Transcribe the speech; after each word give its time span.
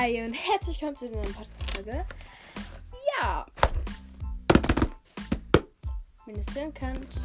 Hi 0.00 0.22
und 0.22 0.32
herzlich 0.32 0.80
willkommen 0.80 0.96
zu 0.96 1.10
neuen 1.10 1.34
Podcast-Folge. 1.34 2.06
Ja. 3.18 3.44
Wenn 6.24 6.36
ihr 6.36 6.40
es 6.40 6.54
hören 6.54 6.72
könnt, 6.72 7.20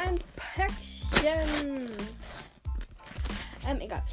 ein 0.00 0.20
Päckchen. 0.36 1.90
Ähm, 3.66 3.80
egal. 3.80 4.04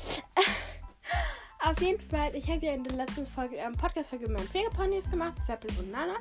Auf 1.64 1.80
jeden 1.82 2.02
Fall, 2.10 2.34
ich 2.34 2.50
habe 2.50 2.66
ja 2.66 2.73
in 2.73 2.84
der 2.84 2.94
letzten 2.94 3.28
Folge, 3.28 3.57
ähm, 3.57 3.73
Podcast-Folge 3.73 4.27
mit 4.27 4.38
meinen 4.38 4.48
Pflegeponys 4.48 5.12
gemacht, 5.12 5.36
Seppel 5.46 5.70
und 5.77 5.91
Nana. 5.91 6.16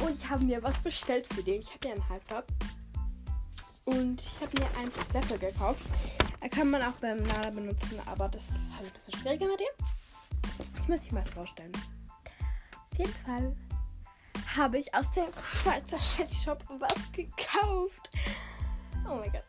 Und 0.00 0.16
ich 0.16 0.30
habe 0.30 0.44
mir 0.44 0.62
was 0.62 0.78
bestellt 0.78 1.26
für 1.34 1.42
den. 1.42 1.60
Ich 1.62 1.74
habe 1.74 1.88
ja 1.88 1.94
einen 1.94 2.08
Halbtop. 2.08 2.46
Und 3.84 4.22
ich 4.22 4.40
habe 4.40 4.60
mir 4.60 4.68
einen 4.78 4.92
Seppel 5.12 5.38
gekauft. 5.38 5.82
Er 6.40 6.48
kann 6.48 6.70
man 6.70 6.82
auch 6.82 6.94
beim 7.00 7.20
Nana 7.24 7.50
benutzen, 7.50 8.00
aber 8.06 8.28
das 8.28 8.48
ist 8.50 8.70
halt 8.76 8.86
ein 8.86 8.92
bisschen 8.92 9.20
schwieriger 9.20 9.48
mit 9.48 9.58
dem. 9.58 9.85
Ich 10.86 10.90
muss 10.90 11.02
mich 11.02 11.10
mal 11.10 11.26
vorstellen. 11.26 11.72
Auf 12.92 12.98
jeden 12.98 13.12
Fall 13.24 13.52
habe 14.56 14.78
ich 14.78 14.94
aus 14.94 15.10
dem 15.10 15.26
Schweizer 15.42 15.98
Shop 15.98 16.62
was 16.78 17.10
gekauft. 17.10 18.08
Oh 19.04 19.16
mein 19.16 19.32
Gott. 19.32 19.42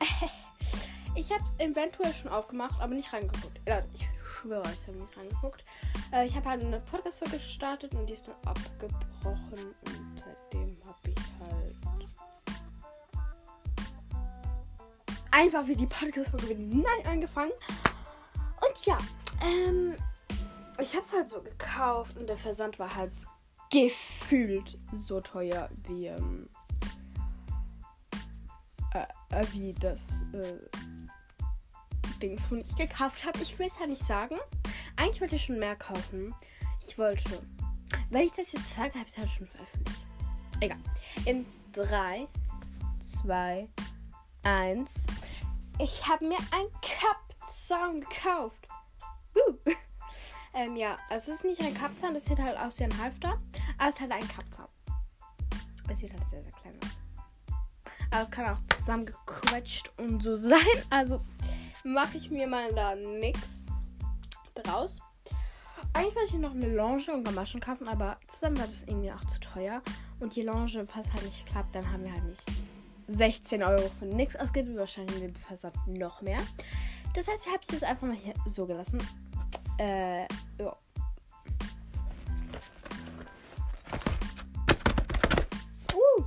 Ich 1.14 1.30
habe 1.30 1.44
es 1.44 1.52
eventuell 1.58 2.14
schon 2.14 2.30
aufgemacht, 2.30 2.80
aber 2.80 2.94
nicht 2.94 3.12
reingeguckt. 3.12 3.60
Ich 3.92 4.08
schwöre, 4.24 4.62
ich 4.72 4.88
habe 4.88 4.96
nicht 4.96 5.14
reingeguckt. 5.14 5.62
Äh, 6.10 6.24
ich 6.24 6.34
habe 6.34 6.48
halt 6.48 6.64
eine 6.64 6.80
Podcast-Folge 6.80 7.36
gestartet 7.36 7.94
und 7.94 8.06
die 8.06 8.14
ist 8.14 8.26
dann 8.26 8.34
abgebrochen. 8.46 9.74
Und 9.84 10.22
seitdem 10.24 10.78
habe 10.86 11.10
ich 11.10 11.16
halt 11.38 11.76
einfach 15.32 15.66
wie 15.66 15.76
die 15.76 15.86
Podcast-Folge 15.86 16.48
wieder 16.48 16.58
neu 16.58 17.10
angefangen. 17.10 17.52
Und 18.62 18.86
ja, 18.86 18.96
ähm, 19.42 19.94
ich 20.82 20.94
habe 20.94 21.06
es 21.06 21.12
halt 21.12 21.30
so 21.30 21.40
gekauft 21.40 22.16
und 22.16 22.26
der 22.26 22.36
Versand 22.36 22.78
war 22.78 22.94
halt 22.94 23.14
gefühlt 23.72 24.78
so 24.92 25.20
teuer 25.20 25.70
wie, 25.86 26.06
ähm, 26.06 26.48
äh, 28.92 29.06
äh, 29.30 29.46
wie 29.52 29.72
das 29.74 30.10
äh, 30.32 30.58
Dings, 32.20 32.46
von 32.46 32.60
ich 32.60 32.76
gekauft 32.76 33.24
habe. 33.24 33.38
Ich 33.42 33.58
will 33.58 33.68
es 33.68 33.78
ja 33.78 33.86
nicht 33.86 34.04
sagen. 34.04 34.36
Eigentlich 34.96 35.20
wollte 35.20 35.36
ich 35.36 35.44
schon 35.44 35.58
mehr 35.58 35.76
kaufen. 35.76 36.34
Ich 36.86 36.98
wollte. 36.98 37.42
Wenn 38.10 38.22
ich 38.22 38.32
das 38.32 38.52
jetzt 38.52 38.74
sage, 38.74 38.94
habe 38.94 39.06
ich 39.06 39.12
es 39.12 39.18
halt 39.18 39.30
schon 39.30 39.46
veröffentlicht. 39.46 40.06
Egal. 40.60 40.78
In 41.24 41.46
3, 41.72 42.28
2, 43.22 43.68
1. 44.42 45.06
Ich 45.78 46.06
habe 46.06 46.26
mir 46.26 46.38
ein 46.50 46.66
Cup-Zaun 46.82 48.00
gekauft. 48.00 48.61
Ähm, 50.54 50.76
ja, 50.76 50.98
also 51.08 51.32
es 51.32 51.38
ist 51.38 51.44
nicht 51.44 51.62
ein 51.62 51.74
Kappzahn, 51.74 52.12
das 52.12 52.24
sieht 52.26 52.38
halt 52.38 52.58
aus 52.58 52.78
wie 52.78 52.84
ein 52.84 52.98
Halfter, 52.98 53.38
aber 53.78 53.88
es 53.88 53.94
ist 53.94 54.00
halt 54.00 54.12
ein 54.12 54.28
Kappzahn. 54.28 54.68
Es 55.90 55.98
sieht 55.98 56.12
halt 56.12 56.28
sehr, 56.30 56.42
sehr 56.42 56.52
klein 56.52 56.74
aus. 56.82 56.98
Aber 58.10 58.22
es 58.22 58.30
kann 58.30 58.54
auch 58.54 58.76
zusammengequetscht 58.76 59.90
und 59.98 60.22
so 60.22 60.36
sein. 60.36 60.58
Also 60.90 61.22
mache 61.84 62.18
ich 62.18 62.30
mir 62.30 62.46
mal 62.46 62.72
da 62.74 62.94
nichts 62.94 63.64
draus. 64.54 65.00
Eigentlich 65.94 66.16
wollte 66.16 66.34
ich 66.34 66.40
noch 66.40 66.52
eine 66.52 66.68
Longe 66.68 67.12
und 67.12 67.24
Gamaschen 67.24 67.60
kaufen, 67.60 67.88
aber 67.88 68.18
zusammen 68.28 68.58
war 68.58 68.66
das 68.66 68.82
irgendwie 68.82 69.12
auch 69.12 69.24
zu 69.24 69.40
teuer. 69.40 69.82
Und 70.20 70.36
die 70.36 70.42
Longe, 70.42 70.86
falls 70.86 71.12
halt 71.12 71.24
nicht 71.24 71.46
klappt, 71.46 71.74
dann 71.74 71.90
haben 71.90 72.04
wir 72.04 72.12
halt 72.12 72.24
nicht 72.24 72.42
16 73.08 73.62
Euro 73.62 73.90
für 73.98 74.06
nichts 74.06 74.36
ausgegeben. 74.36 74.78
Wahrscheinlich 74.78 75.18
den 75.18 75.34
Versand 75.34 75.74
noch 75.86 76.22
mehr. 76.22 76.38
Das 77.14 77.28
heißt, 77.28 77.44
ich 77.46 77.52
habe 77.52 77.60
es 77.66 77.72
jetzt 77.72 77.84
einfach 77.84 78.06
mal 78.06 78.16
hier 78.16 78.34
so 78.46 78.66
gelassen. 78.66 79.02
Äh, 79.82 80.28
ja. 80.60 80.76
Uh. 85.92 86.24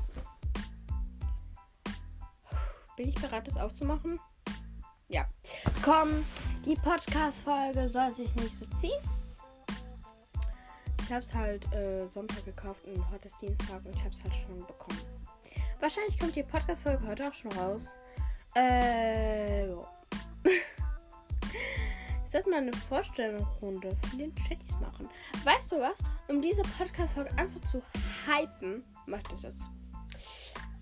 Bin 2.98 3.08
ich 3.08 3.16
bereit, 3.16 3.48
das 3.48 3.56
aufzumachen? 3.56 4.20
Ja. 5.08 5.26
Komm, 5.86 6.26
die 6.66 6.76
Podcast-Folge 6.76 7.88
soll 7.88 8.12
sich 8.12 8.36
nicht 8.36 8.54
so 8.54 8.66
ziehen. 8.78 9.02
Ich 11.04 11.14
habe 11.14 11.22
es 11.22 11.34
halt 11.34 11.72
äh, 11.72 12.06
Sonntag 12.10 12.44
gekauft 12.44 12.84
und 12.84 13.10
heute 13.10 13.30
ist 13.30 13.42
Dienstag 13.42 13.86
und 13.86 13.96
ich 13.96 14.04
habe 14.04 14.14
es 14.14 14.22
halt 14.22 14.36
schon 14.36 14.68
bekommen. 14.68 15.00
Wahrscheinlich 15.80 16.20
kommt 16.20 16.36
die 16.36 16.44
Podcast-Folge 16.44 17.08
heute 17.08 17.30
auch 17.30 17.34
schon 17.34 17.54
raus. 17.54 17.90
Äh, 18.54 19.70
ja. 19.70 19.88
sollte 22.36 22.50
mal 22.50 22.58
eine 22.58 22.74
Vorstellungsrunde 22.74 23.96
von 24.10 24.20
den 24.20 24.36
Chatties 24.36 24.78
machen. 24.82 25.08
Weißt 25.46 25.72
du 25.72 25.80
was? 25.80 26.00
Um 26.28 26.42
diese 26.42 26.64
Podcast-Folge 26.78 27.32
einfach 27.38 27.62
zu 27.62 27.82
hypen, 28.26 28.84
mach 29.06 29.20
ich 29.20 29.28
das 29.30 29.44
jetzt. 29.44 29.64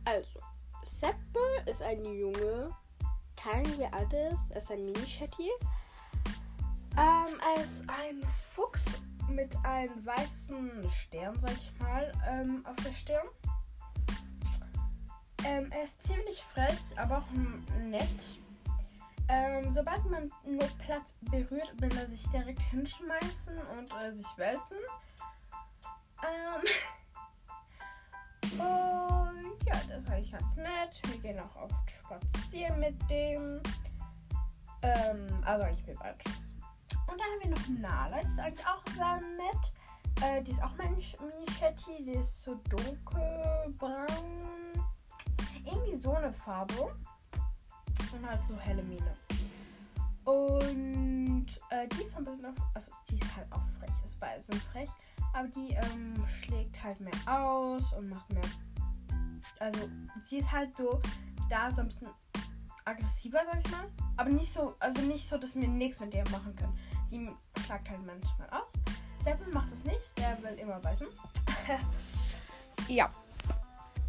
Also, 0.03 0.40
Seppel 0.84 1.44
ist 1.68 1.81
ein 1.84 2.03
Junge. 2.03 2.72
Alt 3.46 4.14
er 4.14 4.31
ist. 4.31 4.52
Er 4.52 4.58
ist 4.58 4.72
ein 4.72 4.86
Mini-Chatty. 4.86 5.50
Ähm, 6.97 7.40
er 7.56 7.62
ist 7.62 7.81
ein 7.81 8.24
Fuchs 8.53 8.85
mit 9.30 9.53
einem 9.64 10.06
weißen 10.06 10.90
Stern, 10.90 11.38
sag 11.40 11.52
ich 11.52 11.72
mal, 11.78 12.12
ähm, 12.28 12.66
auf 12.66 12.84
der 12.84 12.94
Stirn. 12.94 13.28
Ähm, 15.46 15.72
er 15.72 15.84
ist 15.84 16.02
ziemlich 16.02 16.41
frech, 16.41 16.80
aber 16.96 17.18
auch 17.18 17.31
nett. 17.84 18.09
Ähm, 19.29 19.72
sobald 19.72 20.03
man 20.09 20.31
nur 20.45 20.67
Platz 20.79 21.13
berührt, 21.22 21.72
will 21.81 21.95
er 21.97 22.07
sich 22.07 22.28
direkt 22.29 22.61
hinschmeißen 22.61 23.57
und 23.78 23.91
äh, 24.01 24.11
sich 24.11 24.28
wälzen. 24.38 24.78
Ähm, 26.23 26.61
und 28.59 29.63
ja, 29.66 29.73
das 29.88 30.03
ist 30.03 30.09
eigentlich 30.09 30.31
ganz 30.31 30.56
nett. 30.56 31.01
Wir 31.07 31.19
gehen 31.19 31.39
auch 31.39 31.56
oft 31.56 31.91
spazieren 31.91 32.79
mit 32.79 33.09
dem. 33.09 33.61
Ähm, 34.81 35.28
also 35.45 35.66
eigentlich 35.66 35.88
mit 35.88 36.00
beiden 36.00 36.19
Und 37.07 37.19
dann 37.19 37.22
haben 37.22 37.41
wir 37.41 37.50
noch 37.50 37.67
Nala, 37.79 38.19
die 38.22 38.28
ist 38.28 38.40
eigentlich 38.40 38.67
auch 38.67 38.84
sehr 38.94 39.22
nett. 39.38 39.73
Äh, 40.22 40.44
die 40.44 40.51
ist 40.51 40.61
auch 40.61 40.75
mein 40.78 40.91
Mini-Shetty, 40.91 42.03
die 42.03 42.16
ist 42.19 42.41
so 42.44 42.55
dunkelbraun. 42.69 44.05
Irgendwie 45.66 45.95
so 45.95 46.13
eine 46.13 46.34
Farbe 46.34 46.94
und 48.13 48.28
halt 48.28 48.40
so 48.47 48.57
helle 48.57 48.84
Mine. 48.84 49.13
Und 50.25 51.47
äh, 51.69 51.88
die 51.90 52.03
ist 52.03 52.16
ein 52.16 52.24
bisschen 52.24 52.46
auf, 52.46 52.56
also 52.74 52.91
die 53.09 53.16
ist 53.16 53.35
halt 53.35 53.51
auch 53.51 53.68
frech, 53.79 53.91
also 54.01 54.16
beide 54.19 54.41
sind 54.41 54.62
frech, 54.72 54.90
aber 55.34 55.47
die 55.50 55.74
ähm, 55.74 56.13
schlägt 56.28 56.81
halt 56.81 57.00
mehr 57.02 57.13
aus 57.28 57.91
und 57.94 58.09
macht 58.09 58.31
mehr, 58.31 58.44
also 59.59 59.90
sie 60.23 60.38
ist 60.38 60.50
halt 60.50 60.75
so 60.78 61.02
da 61.50 61.69
so 61.69 61.81
ein 61.81 61.88
bisschen 61.88 62.07
aggressiver, 62.85 63.41
sag 63.52 63.66
ich 63.66 63.72
mal, 63.72 63.90
aber 64.16 64.29
nicht 64.29 64.52
so, 64.52 64.75
also 64.79 65.02
nicht 65.02 65.28
so, 65.28 65.38
dass 65.38 65.56
wir 65.56 65.68
nichts 65.68 66.00
mit 66.00 66.13
der 66.13 66.28
machen 66.29 66.56
können. 66.56 66.78
Sie 67.09 67.29
schlagt 67.66 67.90
halt 67.90 68.06
manchmal 68.06 68.50
aus. 68.50 68.68
Seppel 69.23 69.47
macht 69.53 69.72
das 69.72 69.84
nicht, 69.84 70.18
der 70.18 70.41
will 70.41 70.57
immer 70.59 70.79
beißen. 70.79 71.07
ja. 72.88 73.09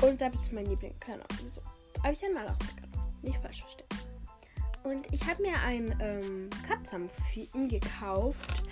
Und 0.02 0.18
Seppel 0.18 0.40
ist 0.40 0.52
mein 0.52 0.66
Liebling, 0.66 0.96
keine 0.98 1.22
Ahnung. 1.22 1.48
So. 1.48 1.60
Aber 2.00 2.12
ich 2.12 2.22
habe 2.22 2.34
mal 2.34 2.48
auch 2.48 3.22
nicht 3.22 3.38
falsch 3.38 3.60
verstehen. 3.62 3.83
Und 4.84 5.10
ich 5.12 5.26
habe 5.26 5.42
mir 5.42 5.58
ein 5.60 5.96
ähm, 5.98 6.50
Katzam 6.68 7.08
für 7.32 7.40
ihn 7.56 7.68
gekauft, 7.68 8.62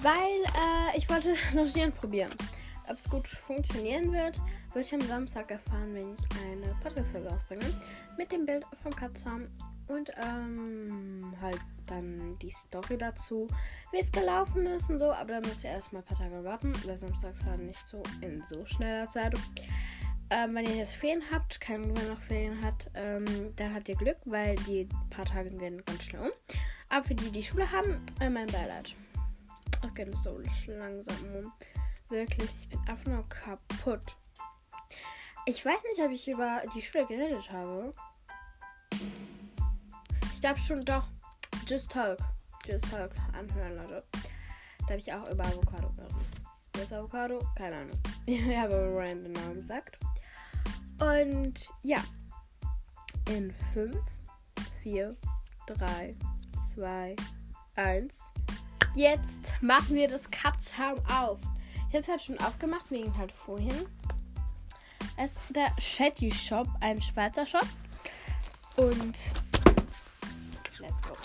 weil 0.00 0.12
äh, 0.12 0.96
ich 0.96 1.08
wollte 1.10 1.34
Logieren 1.54 1.92
probieren. 1.92 2.30
Ob 2.88 2.96
es 2.96 3.08
gut 3.10 3.26
funktionieren 3.26 4.12
wird, 4.12 4.38
würde 4.68 4.80
ich 4.80 4.94
am 4.94 5.00
Samstag 5.00 5.50
erfahren, 5.50 5.92
wenn 5.94 6.14
ich 6.14 6.20
eine 6.40 6.74
Podcast-Folge 6.82 7.28
rausbringe. 7.28 7.66
Mit 8.16 8.30
dem 8.30 8.46
Bild 8.46 8.64
vom 8.82 8.94
Katzam 8.94 9.48
und 9.88 10.10
ähm, 10.24 11.34
halt 11.40 11.60
dann 11.86 12.38
die 12.38 12.50
Story 12.50 12.96
dazu, 12.96 13.48
wie 13.90 13.98
es 13.98 14.12
gelaufen 14.12 14.66
ist 14.66 14.88
und 14.88 15.00
so. 15.00 15.10
Aber 15.10 15.34
da 15.34 15.40
müsst 15.40 15.64
ihr 15.64 15.70
erstmal 15.70 16.02
ein 16.02 16.06
paar 16.06 16.18
Tage 16.18 16.44
warten, 16.44 16.72
weil 16.86 16.96
samstags 16.96 17.44
halt 17.44 17.60
nicht 17.60 17.86
so 17.88 18.00
in 18.20 18.42
so 18.48 18.64
schneller 18.66 19.08
Zeit. 19.08 19.34
Ähm, 20.32 20.54
wenn 20.54 20.64
ihr 20.64 20.76
jetzt 20.76 20.94
Ferien 20.94 21.24
habt, 21.32 21.60
kein 21.60 21.82
Bruder 21.82 22.04
noch 22.04 22.20
Ferien 22.20 22.62
hat, 22.62 22.88
ähm, 22.94 23.24
dann 23.56 23.74
habt 23.74 23.88
ihr 23.88 23.96
Glück, 23.96 24.18
weil 24.26 24.54
die 24.66 24.88
paar 25.10 25.24
Tage 25.24 25.50
gehen 25.50 25.82
ganz 25.84 26.04
schnell 26.04 26.22
um. 26.22 26.30
Aber 26.88 27.04
für 27.04 27.16
die, 27.16 27.32
die 27.32 27.42
Schule 27.42 27.70
haben, 27.70 28.00
äh, 28.20 28.30
mein 28.30 28.46
Beileid. 28.46 28.94
Es 29.84 29.94
geht 29.94 30.14
so 30.14 30.40
langsam 30.68 31.16
um. 31.34 31.52
Wirklich, 32.10 32.48
ich 32.60 32.68
bin 32.68 32.78
einfach 32.86 33.06
nur 33.06 33.28
kaputt. 33.28 34.16
Ich 35.46 35.64
weiß 35.64 35.78
nicht, 35.90 36.04
ob 36.04 36.12
ich 36.12 36.28
über 36.28 36.62
die 36.74 36.82
Schule 36.82 37.06
geredet 37.06 37.50
habe. 37.50 37.92
Ich 40.32 40.40
glaube 40.40 40.60
schon 40.60 40.84
doch. 40.84 41.08
Just 41.66 41.90
Talk. 41.90 42.18
Just 42.66 42.88
Talk 42.88 43.10
anhören, 43.32 43.76
Leute. 43.76 44.04
Da 44.80 44.88
habe 44.88 44.98
ich 44.98 45.12
auch 45.12 45.28
über 45.28 45.44
Avocado 45.44 45.88
geredet. 45.90 46.14
Was 46.74 46.92
Avocado? 46.92 47.40
Keine 47.56 47.78
Ahnung. 47.78 47.98
Ich 48.26 48.56
habe 48.56 48.92
random 48.94 49.32
Namen 49.32 49.60
gesagt. 49.62 49.98
Und 51.00 51.68
ja, 51.82 52.02
in 53.28 53.54
5, 53.72 53.96
4, 54.82 55.16
3, 55.66 56.14
2, 56.74 57.16
1. 57.76 58.20
jetzt 58.94 59.52
machen 59.62 59.94
wir 59.94 60.08
das 60.08 60.30
Katzhaum 60.30 60.98
auf. 61.06 61.38
Ich 61.88 61.94
habe 61.94 62.00
es 62.00 62.08
halt 62.08 62.22
schon 62.22 62.38
aufgemacht, 62.40 62.90
wegen 62.90 63.16
halt 63.16 63.32
vorhin. 63.32 63.86
Es 65.16 65.32
ist 65.32 65.40
der 65.50 65.72
Shetty 65.78 66.30
Shop, 66.30 66.68
ein 66.80 67.00
Schweizer 67.00 67.46
Shop. 67.46 67.66
Und 68.76 69.18
let's 70.78 71.02
go. 71.02 71.16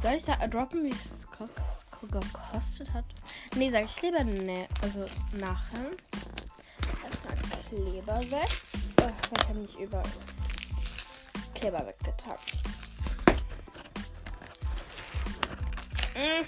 Soll 0.00 0.14
ich 0.14 0.24
da 0.24 0.46
droppen, 0.46 0.84
wie 0.84 0.90
es 0.90 1.26
gekostet 2.00 2.92
hat? 2.92 3.04
Nee, 3.56 3.70
sag 3.70 3.84
ich 3.84 4.02
lieber 4.02 4.22
ne, 4.22 4.68
also 4.82 5.04
nachher. 5.32 5.90
Erstmal 7.04 7.34
Kleber 7.68 8.20
weg. 8.30 8.67
Ich 9.08 9.48
habe 9.48 9.58
nicht 9.58 9.78
über 9.78 10.02
Kleber 11.54 11.86
weggetan. 11.86 12.36
Mm. 16.14 16.44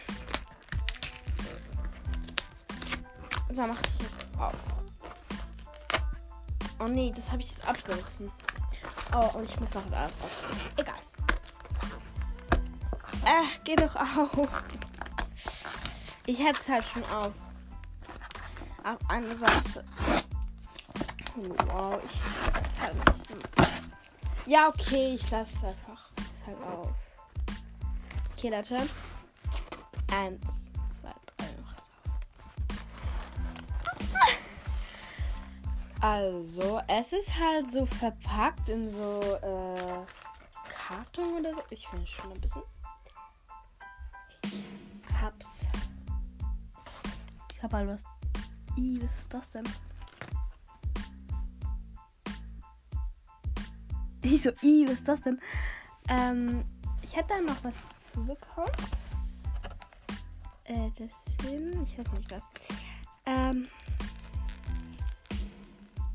So, 3.54 3.62
mach 3.66 3.80
ich 3.80 4.00
jetzt 4.00 4.18
auf. 4.38 4.54
Oh 6.78 6.84
nee, 6.84 7.12
das 7.14 7.30
habe 7.30 7.42
ich 7.42 7.50
jetzt 7.50 7.66
abgerissen. 7.66 8.30
Oh, 9.14 9.38
und 9.38 9.44
ich 9.44 9.58
muss 9.58 9.70
noch 9.74 9.84
alles 9.92 10.12
auf. 10.22 10.76
Egal. 10.76 10.94
Äh, 13.24 13.46
geh 13.64 13.76
doch 13.76 13.96
auf. 13.96 14.48
Ich 16.26 16.38
hätte 16.38 16.60
es 16.60 16.68
halt 16.68 16.84
schon 16.84 17.04
auf. 17.06 17.34
Auf 18.84 18.98
eine 19.08 19.36
Seite. 19.36 19.84
Wow, 21.40 21.98
ich 22.04 22.20
hätte 22.54 22.80
halt 22.80 22.94
nicht. 22.96 23.72
Ja, 24.46 24.68
okay, 24.68 25.14
ich 25.14 25.30
lasse 25.30 25.56
es 25.56 25.64
einfach. 25.64 26.10
Ist 26.18 26.46
halt 26.46 26.62
auf. 26.62 26.90
Okay, 28.36 28.50
Leute. 28.50 28.76
Eins, 30.12 30.70
zwei, 31.00 31.14
drei, 31.36 31.46
mach 31.62 31.78
es 31.78 31.90
auf. 31.90 32.10
Also, 36.02 36.82
es 36.88 37.12
ist 37.14 37.38
halt 37.38 37.70
so 37.70 37.86
verpackt 37.86 38.68
in 38.68 38.90
so 38.90 39.20
äh, 39.20 40.04
Karton 40.68 41.38
oder 41.38 41.54
so. 41.54 41.62
Ich 41.70 41.88
finde 41.88 42.06
schon 42.06 42.32
ein 42.32 42.40
bisschen. 42.40 42.62
Ich 44.42 45.22
hab's. 45.22 45.66
Ich 47.54 47.62
hab 47.62 47.72
halt 47.72 47.88
was. 47.88 48.04
Ih, 48.76 48.98
was 49.02 49.20
ist 49.20 49.32
das 49.32 49.50
denn? 49.50 49.64
Ich 54.22 54.42
so, 54.42 54.50
ih, 54.62 54.84
was 54.86 54.94
ist 54.94 55.08
das 55.08 55.22
denn? 55.22 55.40
Ähm, 56.08 56.64
ich 57.02 57.16
hätte 57.16 57.34
da 57.34 57.40
noch 57.40 57.64
was 57.64 57.80
dazu 57.82 58.24
bekommen. 58.24 58.72
Äh, 60.64 60.90
das 60.98 61.24
sind, 61.42 61.82
ich 61.82 61.98
weiß 61.98 62.12
nicht 62.12 62.30
was. 62.30 62.44
Ähm, 63.26 63.66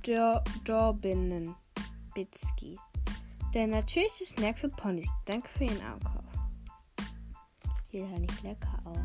Dor 0.03 0.43
Dorbinnen 0.63 1.55
Bitski. 2.13 2.77
Der 3.53 3.67
natürliche 3.67 4.25
Snack 4.25 4.59
für 4.59 4.69
Ponys. 4.69 5.09
Danke 5.25 5.47
für 5.57 5.63
Ihren 5.63 5.81
Einkauf. 5.81 6.23
Sieht 7.91 8.01
ja 8.01 8.19
nicht 8.19 8.43
lecker 8.43 8.79
aus. 8.85 8.97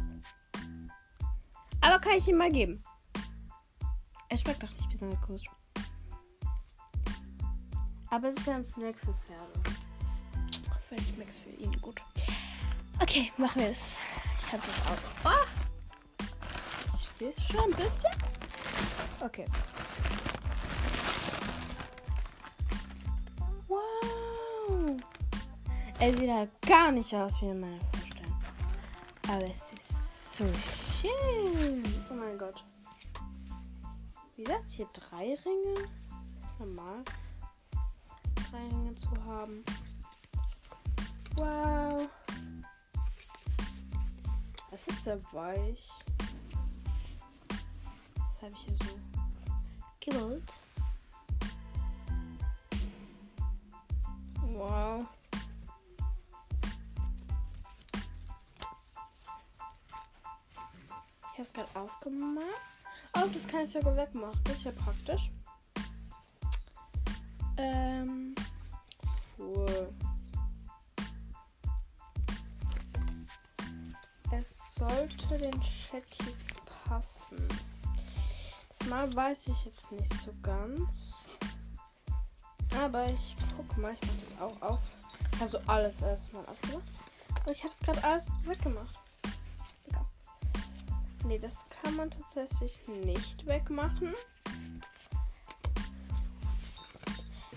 Aber 1.81 1.99
kann 2.00 2.19
ich 2.19 2.29
ihm 2.29 2.37
mal 2.37 2.50
geben. 2.50 2.82
Er 4.29 4.37
schmeckt 4.37 4.62
doch 4.62 4.70
nicht 4.70 4.91
besonders 4.91 5.20
gut. 5.23 5.41
Aber 8.11 8.29
es 8.31 8.37
ist 8.39 8.47
ja 8.47 8.57
ein 8.57 8.65
Snack 8.65 8.97
für 8.99 9.15
Pferde. 9.15 9.77
Vielleicht 10.89 11.15
schmeckt 11.15 11.31
es 11.31 11.39
für 11.39 11.51
ihn 11.51 11.81
gut. 11.81 12.03
Okay, 13.01 13.33
machen 13.37 13.61
wir 13.62 13.71
es. 13.71 13.81
Ich 14.47 14.53
habe 14.53 14.62
es 14.62 14.91
auch. 14.91 15.31
Oh! 15.31 15.47
Ich 16.93 17.09
sehe 17.09 17.31
es 17.31 17.37
schon 17.47 17.73
ein 17.73 17.77
bisschen. 17.77 18.11
Okay. 19.21 19.45
Wow! 23.69 25.01
Er 26.01 26.12
sieht 26.12 26.31
halt 26.31 26.51
gar 26.62 26.91
nicht 26.91 27.15
aus 27.15 27.41
wie 27.41 27.51
in 27.51 27.61
meiner 27.61 27.79
Vorstellung. 27.93 28.43
Aber 29.29 29.45
es 29.45 29.61
ist 29.73 30.37
so 30.37 30.45
schön. 31.01 31.85
Oh 32.11 32.15
mein 32.15 32.37
Gott. 32.37 32.65
Wie 34.35 34.43
gesagt, 34.43 34.71
hier 34.71 34.89
drei 34.93 35.39
Ringe. 35.45 35.89
Ist 36.43 36.59
normal. 36.59 37.05
Ringe 38.52 38.94
zu 38.94 39.25
haben. 39.25 39.64
Wow. 41.37 42.08
Es 44.73 44.87
ist 44.87 45.05
sehr 45.05 45.20
weich. 45.32 45.88
Das 48.17 48.43
habe 48.43 48.52
ich 48.52 48.58
hier 48.58 48.76
so 48.87 48.99
gewollt. 50.00 50.52
Wow. 54.52 55.06
Ich 61.23 61.38
habe 61.38 61.43
es 61.43 61.52
gerade 61.52 61.81
aufgemacht. 61.81 62.44
Oh, 63.17 63.26
das 63.32 63.47
kann 63.47 63.62
ich 63.62 63.70
sogar 63.70 63.97
wegmachen. 63.97 64.41
Das 64.44 64.56
ist 64.56 64.64
ja 64.64 64.73
praktisch. 64.73 65.31
Ähm. 67.56 68.30
Cool. 69.40 69.90
Es 74.32 74.75
sollte 74.75 75.38
den 75.38 75.60
Chatties 75.60 76.46
passen. 76.66 77.48
Das 78.69 78.88
Mal 78.88 79.14
weiß 79.14 79.46
ich 79.48 79.64
jetzt 79.64 79.90
nicht 79.92 80.12
so 80.22 80.32
ganz. 80.42 81.14
Aber 82.78 83.06
ich 83.06 83.34
guck 83.56 83.78
mal, 83.78 83.94
ich 83.94 84.08
mach 84.08 84.16
das 84.19 84.40
auch 84.40 84.62
auf. 84.62 84.90
Also 85.40 85.58
alles 85.66 86.00
erstmal 86.02 86.44
aufgemacht. 86.46 86.88
Aber 87.40 87.50
ich 87.50 87.64
habe 87.64 87.72
es 87.72 87.78
gerade 87.78 88.04
alles 88.04 88.26
weggemacht. 88.44 88.98
Nee, 91.25 91.38
das 91.38 91.64
kann 91.70 91.96
man 91.96 92.10
tatsächlich 92.10 92.87
nicht 92.88 93.46
wegmachen. 93.46 94.14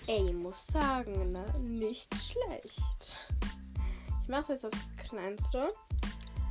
Ey, 0.06 0.34
muss 0.34 0.66
sagen, 0.66 1.32
ne? 1.32 1.44
Nicht 1.60 2.14
schlecht. 2.14 3.32
Ich 4.20 4.28
mache 4.28 4.52
jetzt 4.52 4.64
das 4.64 4.74
kleinste. 4.98 5.72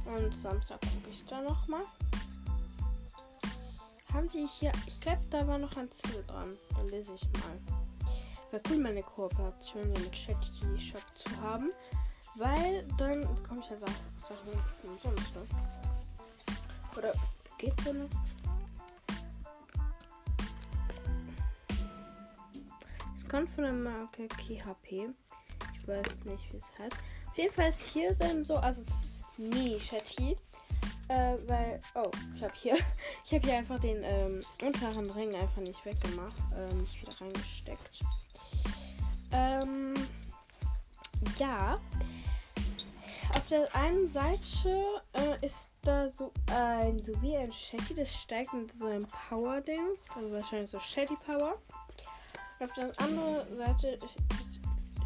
Und 0.06 0.36
Samstag 0.42 0.82
gucke 0.82 1.12
ich 1.12 1.24
da 1.26 1.40
nochmal. 1.40 1.84
Haben 4.12 4.28
sie 4.28 4.48
hier. 4.48 4.72
Ich 4.88 5.00
glaube, 5.00 5.22
da 5.30 5.48
war 5.48 5.60
noch 5.60 5.78
ein 5.78 5.90
Zettel 5.92 6.24
dran. 6.26 6.58
Dann 6.76 6.90
lese 6.90 7.14
ich 7.14 7.24
mal. 7.24 7.60
Wäre 8.50 8.64
cool, 8.70 8.78
meine 8.78 9.04
Kooperation 9.04 9.84
hier 9.84 10.00
mit 10.00 10.14
Chatty 10.14 10.80
Shop 10.80 11.04
zu 11.14 11.42
haben. 11.42 11.72
Weil 12.36 12.88
dann 12.98 13.22
bekomme 13.36 13.62
ich 13.62 13.70
ja 13.70 13.78
Sachen 13.78 14.62
umsonst. 14.84 15.36
Ne? 15.36 15.46
Oder 16.98 17.14
geht 17.60 17.80
so 17.82 17.94
noch? 17.94 18.10
Kommt 23.34 23.50
von 23.50 23.64
der 23.64 23.74
Marke 23.74 24.28
KHP. 24.28 25.10
Ich 25.74 25.88
weiß 25.88 26.24
nicht, 26.26 26.54
wie 26.54 26.58
es 26.58 26.72
heißt. 26.78 26.98
Auf 27.32 27.36
jeden 27.36 27.52
Fall 27.52 27.70
ist 27.70 27.82
hier 27.82 28.14
dann 28.14 28.44
so, 28.44 28.58
also 28.58 28.84
es 28.84 29.06
ist 29.06 29.24
Mini-Shetty. 29.40 30.38
Äh, 31.08 31.38
weil, 31.48 31.82
oh, 31.96 32.12
ich 32.36 32.44
habe 32.44 32.54
hier, 32.56 32.76
ich 33.26 33.34
habe 33.34 33.48
hier 33.48 33.58
einfach 33.58 33.80
den 33.80 34.04
ähm, 34.04 34.46
unteren 34.62 35.10
Ring 35.10 35.34
einfach 35.34 35.64
nicht 35.64 35.84
weggemacht, 35.84 36.36
äh, 36.56 36.76
nicht 36.76 37.02
wieder 37.02 37.20
reingesteckt. 37.20 38.02
Ähm, 39.32 39.96
ja. 41.40 41.80
Auf 43.36 43.48
der 43.50 43.76
einen 43.76 44.08
Seite 44.08 45.02
äh, 45.14 45.44
ist 45.44 45.70
da 45.82 46.08
so 46.12 46.32
ein, 46.52 47.00
so 47.00 47.20
wie 47.24 47.36
ein 47.36 47.52
Shetty, 47.52 47.96
das 47.96 48.14
steigt 48.14 48.54
mit 48.54 48.72
so 48.72 48.86
einem 48.86 49.08
Power-Dings, 49.28 50.06
also 50.16 50.32
wahrscheinlich 50.32 50.70
so 50.70 50.78
Shetty 50.78 51.16
Power. 51.26 51.58
Und 52.60 52.70
auf 52.70 52.74
der 52.74 52.92
anderen 53.00 53.58
Seite 53.58 53.98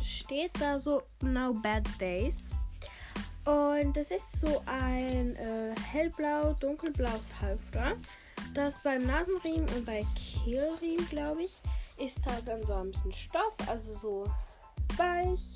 steht 0.04 0.52
da 0.60 0.80
so 0.80 1.04
No 1.22 1.54
Bad 1.54 1.88
Days. 2.00 2.50
Und 3.46 3.96
das 3.96 4.12
ist 4.12 4.42
so 4.42 4.62
ein 4.66 5.36
äh, 5.38 5.74
hellblau, 5.92 6.54
dunkelblaues 6.60 7.30
Halfter. 7.40 7.96
Das 8.54 8.82
beim 8.84 9.06
Nasenriemen 9.06 9.68
und 9.76 9.86
bei 9.86 10.06
Kehlriemen, 10.16 11.08
glaube 11.10 11.44
ich, 11.44 11.62
ist 11.98 12.20
halt 12.26 12.48
dann 12.48 12.64
so 12.64 12.74
ein 12.74 12.92
bisschen 12.92 13.14
Stoff, 13.14 13.54
also 13.68 13.96
so 13.96 14.32
weich. 14.98 15.56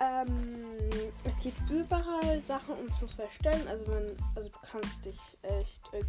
Ähm, 0.00 0.64
es 1.24 1.38
gibt 1.40 1.58
überall 1.68 2.42
Sachen, 2.44 2.74
um 2.74 2.88
zu 2.98 3.06
verstellen. 3.08 3.66
Also, 3.68 3.84
man, 3.90 4.04
also 4.34 4.48
du 4.48 4.58
kannst 4.70 5.04
dich 5.04 5.18
echt 5.42 5.92
äh, 5.92 6.04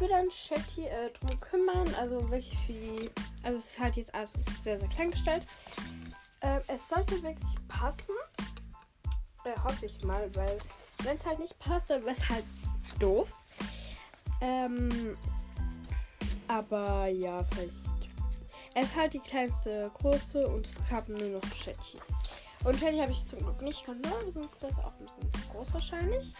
gut 0.00 0.08
für 0.08 0.08
dein 0.08 0.28
Chatty 0.28 0.86
äh, 0.86 1.10
drum 1.10 1.38
kümmern. 1.40 1.94
Also 1.98 2.28
wirklich 2.30 2.56
für 2.66 2.72
die. 2.72 3.10
Also 3.42 3.58
es 3.58 3.66
ist 3.66 3.78
halt 3.78 3.96
jetzt 3.96 4.14
alles 4.14 4.32
sehr, 4.62 4.78
sehr 4.78 4.88
klein 4.88 5.10
gestellt. 5.10 5.44
Ähm, 6.42 6.60
es 6.68 6.88
sollte 6.88 7.22
wirklich 7.22 7.68
passen. 7.68 8.14
Äh, 9.44 9.58
hoffe 9.62 9.86
ich 9.86 10.02
mal, 10.04 10.34
weil 10.34 10.58
wenn 11.02 11.16
es 11.16 11.26
halt 11.26 11.38
nicht 11.38 11.58
passt, 11.58 11.88
dann 11.90 12.02
wäre 12.02 12.14
es 12.14 12.28
halt 12.28 12.44
doof. 12.98 13.28
Ähm, 14.40 15.16
aber 16.48 17.06
ja, 17.08 17.44
vielleicht. 17.44 17.74
Es 18.72 18.86
ist 18.86 18.96
halt 18.96 19.14
die 19.14 19.18
kleinste 19.18 19.90
Größe 19.94 20.46
und 20.46 20.64
es 20.64 20.76
gab 20.88 21.08
nur 21.08 21.18
noch 21.18 21.54
Shetty. 21.54 21.98
Und 22.62 22.78
Shetty 22.78 22.98
habe 22.98 23.10
ich 23.10 23.26
zum 23.26 23.40
Glück 23.40 23.60
nicht 23.62 23.84
genommen, 23.84 24.30
sonst 24.30 24.62
wäre 24.62 24.72
es 24.72 24.78
auch 24.78 24.92
ein 24.92 25.06
bisschen 25.06 25.50
groß 25.50 25.74
wahrscheinlich. 25.74 26.32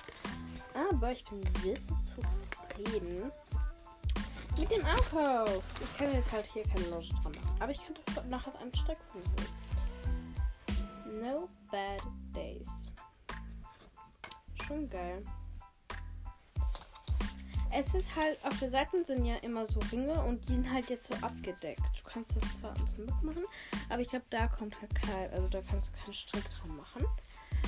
Aber 0.73 1.11
ich 1.11 1.25
bin 1.25 1.43
sehr 1.61 1.77
zufrieden 2.05 3.33
mit 4.61 4.71
dem 4.71 4.85
Ankauf. 4.85 5.63
Ich 5.83 5.97
kann 5.97 6.13
jetzt 6.13 6.31
halt 6.31 6.47
hier 6.47 6.63
keine 6.65 6.87
Loge 6.89 7.09
dran 7.23 7.33
machen. 7.33 7.57
Aber 7.59 7.73
ich 7.73 7.81
könnte 7.85 8.29
nachher 8.29 8.59
einen 8.61 8.75
Streckfuß 8.75 9.25
No 11.21 11.49
bad 11.71 12.03
days. 12.35 12.69
Schon 14.67 14.89
geil. 14.89 15.25
Es 17.73 17.95
ist 17.95 18.15
halt, 18.17 18.45
auf 18.45 18.59
der 18.59 18.69
Seite 18.71 19.05
sind 19.05 19.25
ja 19.25 19.37
immer 19.37 19.67
so 19.67 19.81
Ringe 19.93 20.23
und 20.25 20.47
die 20.49 20.53
sind 20.53 20.73
halt 20.73 20.91
jetzt 20.91 21.07
so 21.07 21.15
abgedeckt. 21.25 21.81
Du 21.97 22.11
kannst 22.11 22.35
das 22.37 22.61
zwar 22.61 22.75
ein 22.75 22.85
bisschen 22.85 23.07
mitmachen, 23.07 23.45
aber 23.89 24.03
ich 24.03 24.09
glaube, 24.09 24.25
da 24.31 24.49
kommt 24.49 24.81
halt 24.81 24.93
kein, 24.95 25.31
also 25.31 25.49
da 25.49 25.63
kannst 25.63 25.89
du 25.89 25.93
keinen 25.93 26.15
Strick 26.15 26.49
dran 26.51 26.77
machen. 26.77 27.07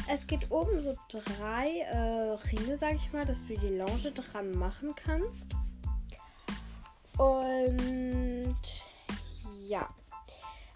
Es 0.09 0.27
gibt 0.27 0.51
oben 0.51 0.83
so 0.83 0.95
drei 1.09 1.81
äh, 1.81 2.33
Ringe, 2.51 2.79
sag 2.79 2.97
ich 2.97 3.13
mal, 3.13 3.25
dass 3.25 3.47
du 3.47 3.57
die 3.57 3.77
Longe 3.77 4.11
dran 4.13 4.51
machen 4.53 4.95
kannst. 4.97 5.55
Und 7.23 8.57
ja. 9.69 9.89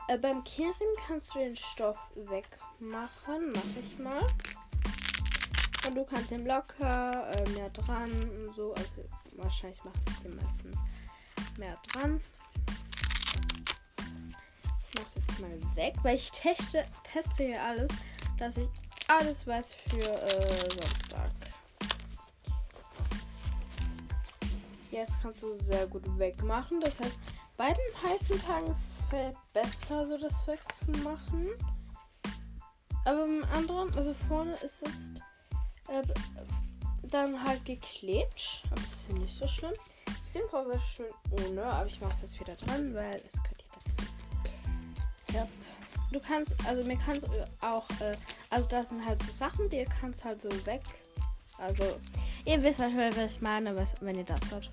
Äh, 0.07 0.19
beim 0.19 0.45
Kehren 0.45 0.75
kannst 1.05 1.35
du 1.35 1.41
den 1.41 1.57
Stoff 1.57 1.99
wegmachen. 2.15 3.53
Mach 3.53 3.83
ich 3.83 3.99
mal. 3.99 4.25
Und 5.87 5.95
du 5.97 6.05
kannst 6.05 6.31
den 6.31 6.47
locker 6.47 7.31
äh, 7.33 7.49
mehr 7.51 7.71
dran 7.71 8.13
und 8.13 8.55
so. 8.55 8.73
Also 8.75 9.05
wahrscheinlich 9.33 9.83
machen 9.85 10.01
die 10.23 10.29
meisten 10.29 10.71
mehr 11.59 11.77
dran. 11.89 12.21
Ich 14.89 15.01
mach's 15.01 15.15
jetzt 15.17 15.41
mal 15.41 15.77
weg, 15.77 15.95
weil 16.03 16.15
ich 16.15 16.31
teste, 16.31 16.87
teste 17.03 17.43
hier 17.43 17.63
alles, 17.63 17.91
dass 18.39 18.57
ich 18.57 18.69
alles 19.09 19.47
weiß 19.47 19.75
für 19.75 20.11
äh, 20.11 20.71
Samstag. 20.81 21.31
Jetzt 24.97 25.21
kannst 25.21 25.43
du 25.43 25.53
sehr 25.59 25.87
gut 25.89 26.05
wegmachen. 26.19 26.81
Das 26.81 26.99
heißt, 26.99 27.19
bei 27.59 27.67
den 27.69 28.03
heißen 28.03 28.41
Tagen 28.41 28.67
ist 28.69 29.03
es 29.13 29.35
besser, 29.53 30.07
so 30.07 30.17
das 30.17 30.33
wegzumachen. 30.47 31.51
Aber 33.05 33.27
im 33.27 33.45
anderen, 33.53 33.95
also 33.95 34.15
vorne 34.27 34.53
ist 34.55 34.83
es 34.83 35.11
äh, 35.89 36.03
dann 37.03 37.45
halt 37.45 37.63
geklebt. 37.67 38.63
Aber 38.71 38.81
das 38.81 38.85
ist 38.85 39.21
nicht 39.21 39.39
so 39.39 39.47
schlimm. 39.47 39.75
Ich 40.07 40.33
finde 40.33 40.47
es 40.47 40.55
auch 40.55 40.65
sehr 40.65 40.79
schön 40.79 41.07
ohne, 41.45 41.63
aber 41.63 41.87
ich 41.87 42.01
mache 42.01 42.15
es 42.15 42.23
jetzt 42.23 42.41
wieder 42.41 42.57
dran, 42.57 42.95
weil 42.95 43.23
es 43.27 43.35
gehört 43.43 43.65
ja 43.69 43.79
dazu. 43.85 44.03
Ja. 45.35 45.49
Du 46.11 46.21
kannst, 46.21 46.55
also 46.67 46.83
mir 46.85 46.97
kannst 46.97 47.27
auch, 47.61 47.87
äh, 48.01 48.17
also 48.49 48.67
das 48.69 48.89
sind 48.89 49.05
halt 49.05 49.23
so 49.25 49.33
Sachen, 49.33 49.69
die 49.69 49.87
kannst 50.01 50.25
halt 50.25 50.41
so 50.41 50.49
weg. 50.65 50.81
Also, 51.59 51.85
ihr 52.47 52.63
wisst 52.63 52.79
wahrscheinlich, 52.79 53.17
was 53.17 53.33
ich 53.33 53.41
meine, 53.43 53.77
wenn 54.01 54.17
ihr 54.17 54.25
das 54.25 54.41
hört. 54.51 54.71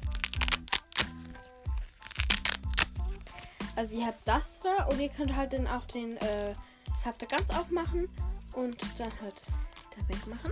Also 3.75 3.95
ihr 3.95 4.05
habt 4.05 4.27
das 4.27 4.61
da 4.61 4.85
und 4.85 4.99
ihr 4.99 5.09
könnt 5.09 5.35
halt 5.35 5.53
dann 5.53 5.67
auch 5.67 5.85
den, 5.85 6.17
äh, 6.17 6.53
das 6.85 7.05
habt 7.05 7.27
ganz 7.27 7.49
aufmachen 7.49 8.07
und 8.53 8.77
dann 8.99 9.11
halt 9.21 9.41
da 9.95 10.07
wegmachen. 10.07 10.51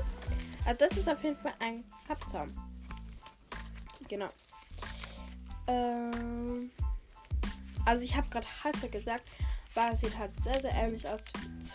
Also 0.65 0.85
das 0.87 0.97
ist 0.97 1.09
auf 1.09 1.23
jeden 1.23 1.37
Fall 1.37 1.53
ein 1.59 1.83
Kappzaum. 2.07 2.53
Genau. 4.07 4.29
Ähm, 5.67 6.71
also 7.85 8.03
ich 8.03 8.15
habe 8.15 8.27
gerade 8.29 8.47
Halter 8.63 8.89
gesagt, 8.89 9.23
weil 9.73 9.93
es 9.93 10.01
sieht 10.01 10.17
halt 10.17 10.31
sehr, 10.41 10.59
sehr 10.59 10.73
ähnlich 10.73 11.07
aus 11.07 11.21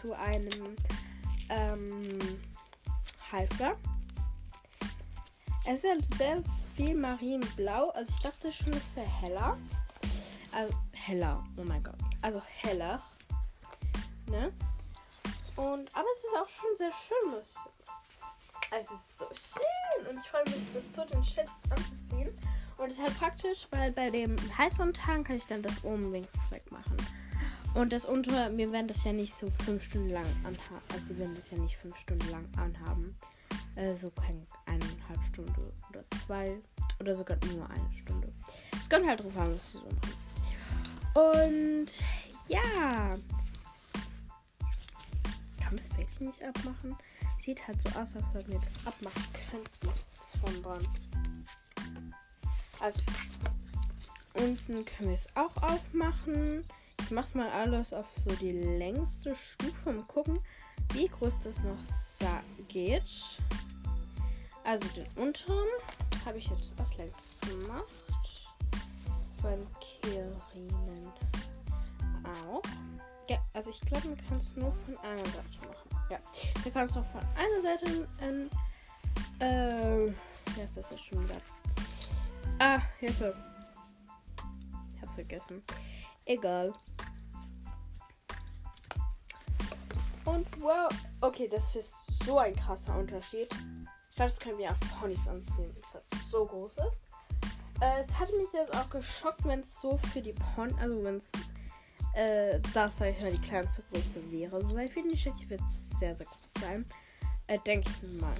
zu 0.01 0.13
einem 0.13 0.77
ähm, 1.49 2.19
Halfter. 3.33 3.77
Es 5.65 5.83
ist 5.83 5.91
halt 5.91 6.17
sehr 6.17 6.43
viel 6.77 6.95
marinblau. 6.95 7.91
Also 7.91 8.13
ich 8.17 8.23
dachte 8.23 8.53
schon, 8.53 8.73
es 8.73 8.95
wäre 8.95 9.07
heller. 9.07 9.57
Also 10.57 10.75
heller. 10.95 11.45
Oh 11.59 11.65
mein 11.65 11.83
Gott. 11.83 11.99
Also 12.23 12.41
heller. 12.63 13.03
Ne? 14.31 14.51
Und 15.57 15.95
aber 15.95 16.07
es 16.15 16.25
ist 16.25 16.35
auch 16.35 16.49
schon 16.49 16.77
sehr 16.79 16.93
schön. 16.93 17.43
Es 18.71 18.91
ist 18.91 19.19
so 19.19 19.27
schön 19.35 20.07
und 20.09 20.19
ich 20.19 20.31
freue 20.31 20.45
mich, 20.45 20.57
das 20.73 20.95
so 20.95 21.05
den 21.05 21.23
Shit 21.23 21.47
anzuziehen. 21.69 22.35
Und 22.79 22.87
es 22.87 22.95
ist 22.95 23.03
halt 23.03 23.19
praktisch, 23.19 23.69
weil 23.71 23.93
bei 23.93 24.09
dem 24.09 24.35
heißen 24.57 24.95
Tag 24.95 25.27
kann 25.27 25.37
ich 25.37 25.47
dann 25.47 25.61
das 25.61 25.85
oben 25.85 26.11
wenigstens 26.11 26.51
wegmachen. 26.51 26.97
Und 27.75 27.93
das 27.93 28.07
unter, 28.07 28.57
wir 28.57 28.73
werden 28.73 28.89
das 28.89 29.05
ja 29.05 29.13
nicht 29.13 29.35
so 29.35 29.51
fünf 29.63 29.85
Stunden 29.85 30.09
lang 30.09 30.27
anhaben. 30.43 30.83
Also 30.91 31.09
sie 31.09 31.19
werden 31.19 31.35
das 31.35 31.51
ja 31.51 31.59
nicht 31.59 31.77
fünf 31.77 31.99
Stunden 31.99 32.31
lang 32.31 32.49
anhaben. 32.57 33.15
Also 33.77 34.11
keine 34.11 34.47
eineinhalb 34.65 35.23
Stunde 35.29 35.73
oder 35.91 36.03
zwei 36.25 36.57
oder 36.99 37.15
sogar 37.15 37.37
nur 37.55 37.69
eine 37.69 37.93
Stunde. 37.93 38.33
Es 38.73 38.89
kommt 38.89 39.07
halt 39.07 39.21
drauf 39.21 39.37
an, 39.37 39.55
was 39.55 39.73
sie 39.73 39.79
so 39.79 39.85
machen. 39.85 40.26
Und 41.17 41.87
ja. 42.47 43.15
Kann 45.59 45.77
das 45.77 45.89
Bäckchen 45.97 46.27
nicht 46.27 46.45
abmachen? 46.45 46.95
Sieht 47.41 47.67
halt 47.67 47.81
so 47.81 47.89
aus, 47.99 48.15
als 48.15 48.25
ob 48.35 48.47
wir 48.49 48.61
das 48.61 48.87
abmachen 48.87 49.25
könnten. 49.51 49.89
Das 50.19 50.41
von 50.41 50.63
dran. 50.63 50.87
Also, 52.81 53.01
unten 54.35 54.85
können 54.85 55.09
wir 55.09 55.15
es 55.15 55.27
auch 55.35 55.57
aufmachen. 55.63 56.63
Ich 57.01 57.11
mach 57.11 57.33
mal 57.33 57.49
alles 57.49 57.95
auf 57.95 58.07
so 58.23 58.31
die 58.37 58.53
längste 58.53 59.35
Stufe 59.35 59.89
und 59.89 60.07
gucken, 60.09 60.39
wie 60.93 61.09
groß 61.09 61.41
das 61.45 61.57
noch 61.61 61.79
geht. 62.69 63.39
Also 64.65 64.87
den 64.89 65.07
unteren 65.15 65.69
habe 66.27 66.39
ich 66.39 66.49
jetzt 66.49 66.73
was 66.77 66.95
längst 66.97 67.41
gemacht. 67.43 68.06
Beim 69.47 69.65
Kehrriemen 69.79 71.13
auch. 72.25 72.63
Ja, 73.29 73.39
also 73.53 73.71
ich 73.71 73.81
glaube, 73.83 74.09
man 74.09 74.27
kann 74.27 74.39
es 74.39 74.57
nur 74.57 74.73
von 74.73 74.99
einer 75.05 75.25
Seite 75.25 75.69
machen. 75.69 76.07
Ja, 76.11 76.19
du 76.65 76.71
kannst 76.73 76.97
noch 76.97 77.07
von 77.07 77.21
einer 77.37 77.63
Seite 77.63 78.09
ein. 78.21 78.51
Äh, 79.39 80.07
ja, 80.07 80.65
ist 80.65 80.77
das 80.77 80.91
jetzt 80.91 81.05
schon 81.05 81.23
wieder. 81.23 81.41
Ah, 82.59 82.81
Hilfe. 82.99 83.37
Ich 84.97 85.03
hab's 85.03 85.15
vergessen. 85.15 85.63
Egal. 86.25 86.73
Und 90.25 90.61
wow. 90.61 90.91
Okay, 91.21 91.47
das 91.47 91.77
ist 91.77 91.95
so 92.25 92.39
ein 92.39 92.57
krasser 92.57 92.99
Unterschied. 92.99 93.49
Ich 94.11 94.17
glaube, 94.17 94.31
das 94.33 94.41
können 94.41 94.59
wir 94.59 94.73
auch 94.73 95.01
Ponys 95.01 95.29
anziehen, 95.29 95.73
weil 95.93 96.03
es 96.11 96.31
so 96.33 96.45
groß 96.47 96.79
ist. 96.91 97.03
Äh, 97.81 98.01
es 98.01 98.19
hat 98.19 98.31
mich 98.33 98.53
jetzt 98.53 98.75
auch 98.75 98.89
geschockt, 98.91 99.45
wenn 99.45 99.61
es 99.61 99.81
so 99.81 99.99
für 100.13 100.23
die 100.23 100.33
Pony, 100.55 100.73
also 100.81 101.05
wenn 101.05 101.17
es 101.17 101.31
äh, 102.15 102.59
das, 102.73 102.97
sag 102.99 103.11
ich 103.11 103.21
mal, 103.21 103.31
die 103.31 103.41
kleinste 103.41 103.83
Größe 103.93 104.31
wäre. 104.33 104.61
So, 104.63 104.75
weil 104.75 104.89
für 104.89 105.03
die 105.03 105.17
Schätze 105.17 105.49
wird 105.49 105.61
sehr, 105.99 106.17
sehr 106.17 106.27
groß 106.27 106.63
sein. 106.63 106.87
Äh, 107.47 107.59
denke 107.67 107.91
ich 107.91 108.21
mal. 108.21 108.35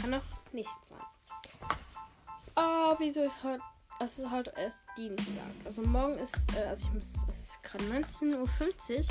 Kann 0.00 0.14
auch 0.14 0.52
nicht 0.52 0.68
sein. 0.88 1.78
Oh, 2.56 2.94
wieso 2.98 3.24
ist 3.24 3.42
heute. 3.44 3.62
Es 3.98 4.18
ist 4.18 4.30
heute 4.30 4.52
erst 4.58 4.78
Dienstag. 4.96 5.32
Also 5.64 5.80
morgen 5.82 6.18
ist, 6.18 6.36
äh, 6.54 6.64
also 6.64 6.86
ich 6.86 6.92
muss, 6.92 7.14
es 7.28 7.38
ist 7.38 7.62
gerade 7.62 7.84
19.50 7.84 8.36
Uhr. 8.36 9.04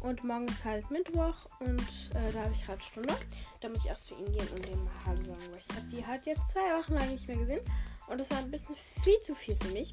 Und 0.00 0.22
morgen 0.22 0.46
ist 0.46 0.62
halt 0.62 0.90
Mittwoch 0.90 1.46
und 1.60 1.80
äh, 2.14 2.30
da 2.32 2.42
habe 2.42 2.52
ich 2.52 2.68
halt 2.68 2.82
Stunde. 2.84 3.14
Da 3.60 3.70
muss 3.70 3.84
ich 3.84 3.90
auch 3.90 4.00
zu 4.02 4.14
ihnen 4.14 4.32
gehen 4.32 4.48
und 4.48 4.66
dem 4.66 4.88
Hallo 5.06 5.22
sagen, 5.22 5.40
weil 5.50 5.62
ich 5.66 5.76
habe 5.76 5.88
sie 5.88 6.06
halt 6.06 6.26
jetzt 6.26 6.46
zwei 6.48 6.60
Wochen 6.78 6.92
lang 6.92 7.10
nicht 7.10 7.26
mehr 7.26 7.38
gesehen. 7.38 7.62
Und 8.08 8.18
das 8.18 8.30
war 8.30 8.38
ein 8.38 8.50
bisschen 8.50 8.76
viel 9.02 9.20
zu 9.22 9.34
viel 9.34 9.56
für 9.56 9.72
mich. 9.72 9.92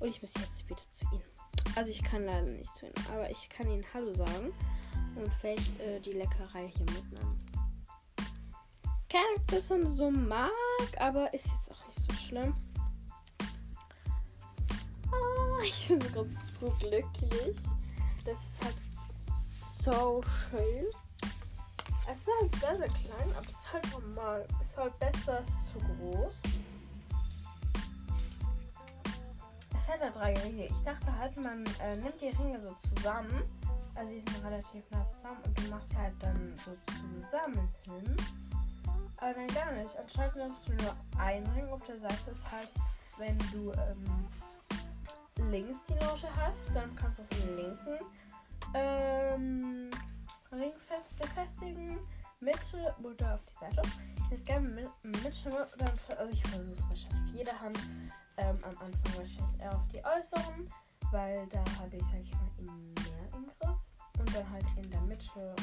Und 0.00 0.08
ich 0.08 0.20
muss 0.22 0.32
jetzt 0.34 0.68
wieder 0.68 0.82
zu 0.92 1.04
ihnen. 1.12 1.22
Also 1.74 1.90
ich 1.90 2.02
kann 2.02 2.24
leider 2.24 2.42
nicht 2.42 2.74
zu 2.74 2.86
ihnen, 2.86 3.06
aber 3.12 3.30
ich 3.30 3.48
kann 3.48 3.70
ihnen 3.70 3.84
Hallo 3.92 4.12
sagen 4.12 4.52
und 5.16 5.32
vielleicht 5.40 5.80
äh, 5.80 6.00
die 6.00 6.12
Leckerei 6.12 6.68
hier 6.68 6.86
mitnehmen. 6.86 7.38
Keine 9.08 9.60
man 9.70 9.94
so 9.94 10.10
mag, 10.10 10.50
aber 10.98 11.32
ist 11.32 11.46
jetzt 11.46 11.70
auch 11.70 11.86
nicht 11.86 12.00
so 12.00 12.12
schlimm. 12.26 12.54
Oh, 15.10 15.62
ich 15.62 15.88
bin 15.88 15.98
gerade 15.98 16.30
so 16.58 16.70
glücklich. 16.78 17.56
Das 18.24 18.38
ist 18.38 18.64
halt 18.64 18.76
so 19.82 20.22
schön. 20.50 20.86
Es 22.10 22.18
ist 22.18 22.28
halt 22.40 22.54
sehr, 22.56 22.76
sehr 22.76 22.88
klein, 22.88 23.32
aber 23.36 23.46
es 23.48 23.56
ist 23.56 23.72
halt 23.72 23.92
normal. 23.92 24.46
Es 24.60 24.68
ist 24.68 24.76
halt 24.76 24.98
besser 24.98 25.42
zu 25.72 25.78
groß. 25.78 26.34
Drei 30.18 30.34
Ringe. 30.34 30.66
Ich 30.66 30.84
dachte 30.84 31.16
halt, 31.18 31.36
man 31.36 31.64
äh, 31.80 31.96
nimmt 31.96 32.20
die 32.20 32.28
Ringe 32.28 32.60
so 32.60 32.74
zusammen. 32.88 33.42
Also 33.94 34.12
die 34.12 34.20
sind 34.20 34.44
relativ 34.44 34.82
nah 34.90 35.06
zusammen 35.06 35.40
und 35.44 35.58
du 35.58 35.70
machst 35.70 35.96
halt 35.96 36.14
dann 36.20 36.54
so 36.56 36.72
zusammen 36.92 37.68
hin. 37.84 38.16
Aber 39.16 39.32
nein, 39.32 39.46
gar 39.48 39.72
nicht. 39.72 39.96
Anscheinend 39.96 40.36
nimmst 40.36 40.68
du 40.68 40.72
nur 40.72 40.94
einen 41.18 41.46
Ring 41.48 41.68
auf 41.68 41.84
der 41.86 41.96
Seite. 41.98 42.30
Ist 42.30 42.50
halt, 42.50 42.68
wenn 43.16 43.38
du 43.52 43.72
ähm, 43.72 45.50
links 45.50 45.84
die 45.88 45.94
Loge 46.04 46.28
hast, 46.36 46.74
dann 46.74 46.94
kannst 46.96 47.18
du 47.18 47.22
auf 47.22 47.28
den 47.28 47.56
linken 47.56 47.98
ähm, 48.74 49.90
Ring 50.52 50.72
fest 50.86 51.16
befestigen. 51.18 51.98
Mitte 52.40 52.94
oder 53.02 53.34
auf 53.34 53.40
die 53.44 53.58
Seite. 53.58 53.82
Jetzt 54.30 54.46
gerne 54.46 54.68
Mitte 55.02 55.48
oder 55.48 55.92
also 56.18 56.32
ich 56.32 56.42
versuche 56.42 56.72
es 56.72 56.88
wahrscheinlich 56.88 57.30
auf 57.30 57.34
jede 57.34 57.60
Hand. 57.60 57.78
Ähm, 58.36 58.58
am 58.62 58.70
Anfang 58.78 58.92
wahrscheinlich 59.16 59.60
eher 59.60 59.74
auf 59.74 59.86
die 59.92 59.98
äußeren, 59.98 60.72
weil 61.10 61.46
da 61.48 61.58
habe 61.80 61.96
ich, 61.96 62.02
sag 62.04 62.20
ich 62.20 62.32
mal, 62.32 62.50
mehr 62.58 63.28
im 63.34 63.46
Griff. 63.58 63.76
Und 64.18 64.34
dann 64.34 64.50
halt 64.50 64.66
in 64.76 64.90
der 64.90 65.00
Mitte 65.02 65.54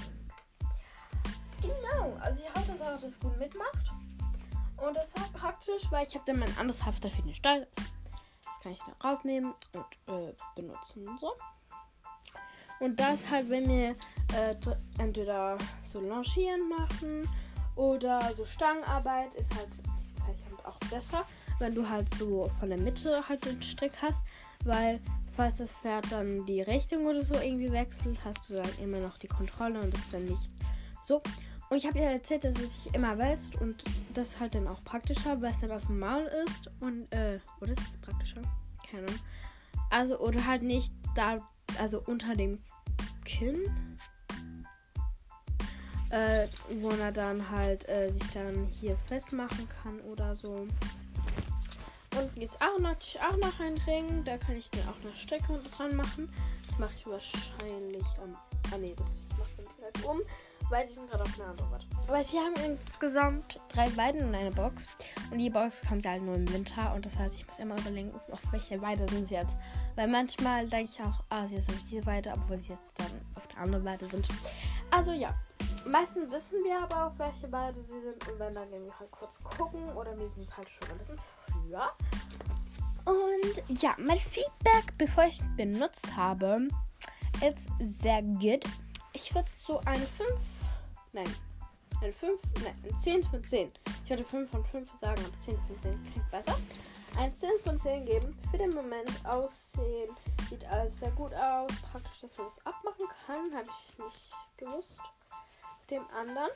Genau, 1.61 2.15
also 2.19 2.41
ich 2.43 2.49
hoffe, 2.53 2.71
dass 2.73 2.81
er 2.81 2.97
das 2.97 3.19
gut 3.19 3.37
mitmacht. 3.37 3.91
Und 4.77 4.95
das 4.95 5.07
ist 5.07 5.33
praktisch, 5.33 5.83
weil 5.89 6.05
ich 6.05 6.13
habe 6.13 6.25
dann 6.25 6.39
mein 6.39 6.57
anderes 6.57 6.85
Hafter 6.85 7.09
für 7.09 7.21
den 7.21 7.33
Stall. 7.33 7.67
Das 8.43 8.59
kann 8.61 8.71
ich 8.73 8.79
da 8.79 9.07
rausnehmen 9.07 9.53
und 9.73 10.13
äh, 10.13 10.33
benutzen. 10.55 11.17
So. 11.17 11.33
Und 12.79 12.99
das 12.99 13.29
halt, 13.29 13.49
wenn 13.49 13.67
wir 13.67 13.89
äh, 14.33 14.55
entweder 14.97 15.57
so 15.85 15.99
Longieren 15.99 16.69
machen 16.69 17.27
oder 17.75 18.33
so 18.35 18.45
Stangenarbeit, 18.45 19.33
ist 19.35 19.53
halt 19.55 19.69
vielleicht 20.15 20.45
halt 20.45 20.65
auch 20.65 20.79
besser, 20.89 21.25
wenn 21.59 21.73
du 21.73 21.87
halt 21.87 22.13
so 22.15 22.49
von 22.59 22.69
der 22.69 22.79
Mitte 22.79 23.23
halt 23.27 23.45
den 23.45 23.61
Strick 23.61 23.93
hast, 24.01 24.19
weil 24.63 24.99
falls 25.35 25.57
das 25.57 25.71
Pferd 25.71 26.11
dann 26.11 26.45
die 26.45 26.61
Richtung 26.61 27.05
oder 27.05 27.23
so 27.23 27.35
irgendwie 27.35 27.71
wechselt, 27.71 28.17
hast 28.23 28.49
du 28.49 28.53
dann 28.53 28.69
immer 28.81 28.99
noch 28.99 29.17
die 29.17 29.27
Kontrolle 29.27 29.79
und 29.79 29.93
ist 29.93 30.13
dann 30.13 30.25
nicht 30.25 30.51
so. 31.01 31.21
Und 31.69 31.77
ich 31.77 31.87
habe 31.87 31.97
ihr 31.97 32.05
erzählt, 32.05 32.43
dass 32.43 32.59
es 32.59 32.83
sich 32.83 32.93
immer 32.93 33.17
wälzt 33.17 33.59
und 33.59 33.83
das 34.13 34.39
halt 34.39 34.55
dann 34.55 34.67
auch 34.67 34.83
praktischer, 34.83 35.41
weil 35.41 35.51
es 35.51 35.59
dann 35.59 35.71
auf 35.71 35.85
dem 35.87 35.99
Maul 35.99 36.29
ist. 36.45 36.69
Und, 36.79 37.11
äh, 37.11 37.39
oder 37.59 37.71
ist 37.71 37.81
es 37.81 38.01
praktischer? 38.01 38.41
Keine 38.89 39.07
Ahnung. 39.07 39.19
Also, 39.89 40.19
oder 40.19 40.45
halt 40.45 40.61
nicht 40.61 40.91
da, 41.15 41.37
also 41.79 42.01
unter 42.05 42.35
dem 42.35 42.59
Kinn. 43.23 43.63
Äh, 46.11 46.47
wo 46.69 46.89
er 46.89 47.11
dann 47.11 47.49
halt 47.49 47.89
äh, 47.89 48.11
sich 48.11 48.31
dann 48.31 48.67
hier 48.67 48.95
festmachen 49.07 49.67
kann 49.81 49.99
oder 50.01 50.35
so. 50.35 50.49
Und 50.49 52.31
jetzt 52.35 52.61
auch 52.61 52.79
natürlich 52.79 53.19
auch 53.19 53.37
noch 53.37 53.59
ein 53.59 53.77
Ring. 53.85 54.23
Da 54.23 54.37
kann 54.37 54.55
ich 54.55 54.69
dann 54.69 54.87
auch 54.87 55.01
eine 55.03 55.13
Strecke 55.15 55.59
dran 55.75 55.95
machen. 55.95 56.31
Das 56.67 56.79
mache 56.79 56.93
ich 56.95 57.05
wahrscheinlich 57.05 58.05
am. 58.21 58.29
Ähm, 58.29 58.37
ah 58.71 58.77
nee, 58.77 58.93
das 58.95 59.07
ich 59.29 59.37
mache 59.37 59.49
dann 59.57 59.65
direkt 59.77 60.03
um 60.05 60.21
weil 60.69 60.87
die 60.87 60.93
sind 60.93 61.09
gerade 61.09 61.23
auf 61.23 61.39
einer 61.39 61.49
anderen 61.49 61.71
Warte. 61.71 61.85
Aber 62.07 62.23
sie 62.23 62.37
haben 62.37 62.53
insgesamt 62.65 63.59
drei 63.69 63.95
Weiden 63.97 64.21
in 64.21 64.35
einer 64.35 64.51
Box. 64.51 64.87
Und 65.31 65.39
die 65.39 65.49
Box 65.49 65.81
kommt 65.87 66.03
ja 66.03 66.11
halt 66.11 66.23
nur 66.23 66.35
im 66.35 66.51
Winter. 66.51 66.93
Und 66.95 67.05
das 67.05 67.15
heißt, 67.17 67.35
ich 67.35 67.47
muss 67.47 67.59
immer 67.59 67.77
überlegen, 67.77 68.13
auf 68.31 68.39
welche 68.51 68.81
Weide 68.81 69.07
sind 69.09 69.27
sie 69.27 69.35
jetzt. 69.35 69.53
Weil 69.95 70.07
manchmal 70.07 70.67
denke 70.67 70.91
ich 70.91 71.01
auch, 71.01 71.23
ah, 71.29 71.47
sie 71.47 71.59
sind 71.59 71.75
auf 71.75 71.83
diese 71.89 72.05
Weide, 72.05 72.33
obwohl 72.33 72.59
sie 72.59 72.73
jetzt 72.73 72.93
dann 72.99 73.11
auf 73.35 73.47
der 73.47 73.59
anderen 73.59 73.85
Weide 73.85 74.07
sind. 74.07 74.27
Also 74.91 75.11
ja. 75.11 75.33
Meistens 75.87 76.31
wissen 76.31 76.63
wir 76.63 76.81
aber, 76.81 77.07
auf 77.07 77.19
welche 77.19 77.51
Weide 77.51 77.83
sie 77.83 78.01
sind. 78.01 78.27
Und 78.27 78.39
wenn, 78.39 78.55
dann 78.55 78.69
gehen 78.69 78.85
wir 78.85 78.99
halt 78.99 79.11
kurz 79.11 79.41
gucken. 79.43 79.83
Oder 79.95 80.17
wir 80.17 80.29
sind 80.29 80.57
halt 80.57 80.69
schon 80.69 80.89
ein 80.89 80.97
bisschen 80.97 81.19
früher. 81.45 81.91
Und 83.05 83.81
ja, 83.81 83.95
mein 83.99 84.17
Feedback, 84.17 84.97
bevor 84.97 85.25
ich 85.25 85.39
es 85.39 85.45
benutzt 85.55 86.15
habe, 86.17 86.67
ist 87.47 87.69
sehr 87.79 88.23
gut. 88.23 88.63
Ich 89.13 89.33
würde 89.33 89.49
so 89.49 89.79
eine 89.81 90.05
5 90.05 90.29
Nein. 91.15 91.33
Ein 92.01 92.11
5, 92.11 92.41
nein, 92.61 92.75
ein 92.83 92.99
10 92.99 93.23
von 93.23 93.41
10. 93.41 93.71
Ich 94.03 94.09
wollte 94.09 94.25
5 94.25 94.51
von 94.51 94.65
5 94.65 94.89
sagen, 94.99 95.21
aber 95.25 95.39
10 95.39 95.55
von 95.55 95.81
10 95.81 96.05
klingt 96.11 96.29
besser. 96.29 96.59
Ein 97.17 97.35
10 97.35 97.49
von 97.63 97.79
10 97.79 98.05
geben. 98.05 98.37
Für 98.51 98.57
den 98.57 98.71
Moment 98.71 99.11
aussehen. 99.25 100.09
Sieht 100.49 100.65
alles 100.65 100.99
sehr 100.99 101.11
gut 101.11 101.33
aus. 101.33 101.71
Praktisch, 101.91 102.21
dass 102.21 102.37
man 102.37 102.47
das 102.47 102.65
abmachen 102.65 103.07
kann. 103.25 103.53
Habe 103.53 103.63
ich 103.63 103.97
nicht 103.97 104.35
gewusst. 104.57 104.99
Dem 105.89 106.03
anderen. 106.09 106.51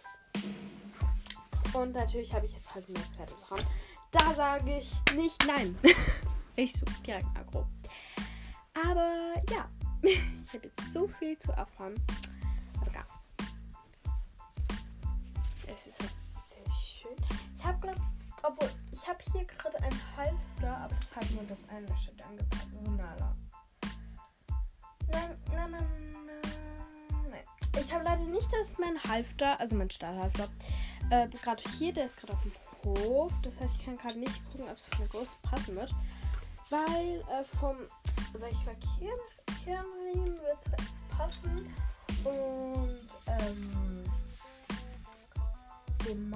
Und 1.74 1.94
natürlich 1.94 2.34
habe 2.34 2.46
ich 2.46 2.54
jetzt 2.54 2.74
halt 2.74 2.90
mehr 2.90 3.04
Pferdesachen. 3.16 3.66
Da 4.12 4.34
sage 4.34 4.80
ich 4.80 4.92
nicht 5.16 5.46
nein. 5.46 5.78
ich 6.56 6.74
so 6.74 6.86
direkt 7.06 7.28
aggro. 7.38 7.66
Aber 8.74 9.34
ja, 9.52 9.70
ich 10.02 10.54
habe 10.54 10.68
jetzt 10.68 10.94
so 10.94 11.08
viel 11.20 11.38
zu 11.38 11.52
erfahren. 11.52 11.96
Obwohl, 18.50 18.70
ich 18.70 18.74
habe 18.74 18.79
hier 19.32 19.46
gerade 19.46 19.78
ein 19.84 20.18
Halfter, 20.18 20.78
aber 20.78 20.96
das 20.96 21.16
hat 21.16 21.32
nur 21.32 21.44
das 21.44 21.58
eine 21.70 21.98
Stück 21.98 22.26
angepasst. 22.26 22.68
So 22.84 22.92
Nala. 22.92 23.36
Nein, 25.12 25.38
nein, 25.52 25.72
nein, 25.72 25.88
nein. 27.30 27.44
Ich 27.80 27.94
habe 27.94 28.04
leider 28.04 28.24
nicht 28.24 28.48
das 28.52 28.78
mein 28.78 29.02
Halfter, 29.04 29.60
also 29.60 29.76
mein 29.76 29.90
Stahlhalfter. 29.90 30.48
Äh, 31.10 31.28
gerade 31.30 31.64
hier, 31.78 31.94
der 31.94 32.06
ist 32.06 32.18
gerade 32.18 32.34
auf 32.34 32.42
dem 32.44 32.52
Hof. 32.86 33.34
Das 33.42 33.60
heißt, 33.60 33.76
ich 33.78 33.86
kann 33.86 33.98
gerade 33.98 34.20
nicht 34.20 34.44
gucken, 34.52 34.70
ob 34.70 34.78
es 34.78 34.86
für 34.86 34.98
eine 34.98 35.08
große 35.08 35.32
passen 35.42 35.76
wird. 35.76 35.94
Weil 36.70 37.24
äh, 37.32 37.44
vom, 37.60 37.78
sag 38.38 38.52
ich 38.52 38.66
mal, 38.66 38.76
Kernriemen 39.64 40.38
wird 40.40 40.58
es 40.60 41.18
passen. 41.18 41.74
Und 42.24 43.00
ähm, 43.28 44.04
dem 46.08 46.30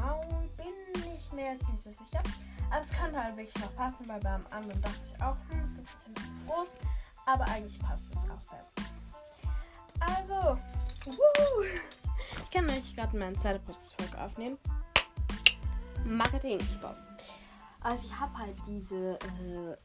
Ich 1.33 1.37
mir 1.37 1.53
jetzt 1.53 1.67
nicht 1.67 1.83
so 1.83 1.91
sicher. 1.91 2.21
Aber 2.69 2.81
es 2.81 2.91
könnte 2.91 3.23
halt 3.23 3.35
wirklich 3.35 3.63
noch 3.63 3.75
passen, 3.75 4.07
weil 4.07 4.19
beim 4.19 4.45
anderen 4.51 4.79
dachte 4.83 4.99
ich 5.03 5.19
auch, 5.19 5.35
hm, 5.49 5.63
ist 5.63 5.75
das 5.75 5.85
ist 5.85 6.07
ein 6.07 6.13
bisschen 6.13 6.47
groß. 6.47 6.75
Aber 7.25 7.47
eigentlich 7.47 7.79
passt 7.79 8.05
es 8.11 8.17
auch 8.17 8.43
sehr 8.43 8.63
gut. 8.75 8.85
Also, 9.99 10.59
wuhu. 11.05 11.63
ich 12.43 12.51
kann 12.51 12.67
nämlich 12.67 12.95
gerade 12.95 13.17
meinen 13.17 13.35
zweiten 13.35 13.65
Podcast-Folge 13.65 14.21
aufnehmen. 14.21 14.59
Marketing, 16.05 16.59
Spaß. 16.59 17.01
Also 17.81 18.05
ich 18.05 18.19
habe 18.19 18.37
halt 18.37 18.55
diese 18.67 19.17
äh, 19.17 19.75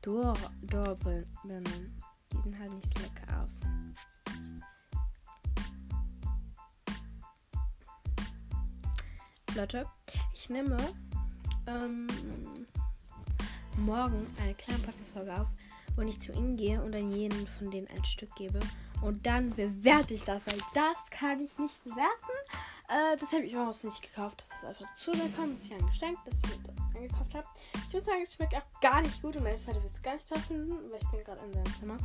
Doorbirnen. 0.00 2.00
Die 2.32 2.38
sehen 2.38 2.58
halt 2.58 2.72
nicht 2.72 2.98
lecker 3.00 3.42
aus. 3.42 3.60
Leute, 9.56 9.86
ich 10.34 10.50
nehme 10.50 10.76
ähm, 11.66 12.06
morgen 13.78 14.26
eine 14.38 14.52
kleine 14.52 14.80
Podcast-Folge 14.80 15.32
auf, 15.32 15.46
wo 15.96 16.02
ich 16.02 16.20
zu 16.20 16.32
ihnen 16.32 16.58
gehe 16.58 16.82
und 16.82 16.92
dann 16.92 17.10
jeden 17.10 17.46
von 17.58 17.70
denen 17.70 17.88
ein 17.88 18.04
Stück 18.04 18.34
gebe. 18.34 18.60
Und 19.00 19.24
dann 19.24 19.48
bewerte 19.56 20.12
ich 20.12 20.24
das, 20.24 20.46
weil 20.46 20.58
das 20.74 21.08
kann 21.08 21.40
ich 21.40 21.56
nicht 21.56 21.82
bewerten. 21.84 22.36
Äh, 22.88 23.16
das 23.18 23.32
habe 23.32 23.44
ich 23.44 23.54
überhaupt 23.54 23.82
nicht 23.82 24.02
gekauft. 24.02 24.42
Das 24.42 24.58
ist 24.58 24.64
einfach 24.66 24.94
zu 24.94 25.12
gekommen. 25.12 25.52
Das 25.52 25.62
ist 25.62 25.70
ja 25.70 25.78
ein 25.78 25.86
Geschenk, 25.86 26.18
das 26.26 26.34
ich 26.34 26.58
mir 26.58 26.98
angekauft 27.00 27.34
habe. 27.34 27.48
Ich 27.88 27.94
muss 27.94 28.04
sagen, 28.04 28.22
es 28.22 28.34
schmeckt 28.34 28.54
auch 28.54 28.80
gar 28.82 29.00
nicht 29.00 29.22
gut 29.22 29.36
und 29.36 29.44
mein 29.44 29.56
Vater 29.60 29.82
wird 29.82 29.94
es 29.94 30.02
gar 30.02 30.14
nicht 30.16 30.28
toll 30.28 30.40
finden, 30.40 30.90
weil 30.90 31.00
ich 31.00 31.08
bin 31.08 31.24
gerade 31.24 31.40
in 31.46 31.52
seinem 31.54 31.76
Zimmer. 31.76 31.96